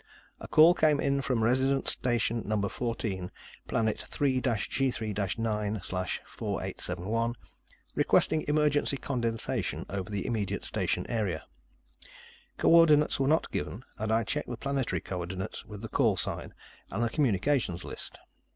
[0.39, 3.29] A call came in from Resident Station number fourteen,
[3.67, 7.35] Planet 3 G3 9/4871,
[7.93, 11.45] requesting emergency condensation over the immediate station area.
[12.57, 16.17] Co ordinates were not given and I checked the planetary co ordinates with the call
[16.17, 16.55] sign
[16.89, 18.17] and the Communications List.